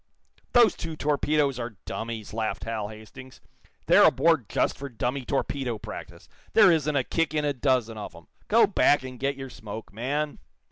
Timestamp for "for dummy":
4.75-5.23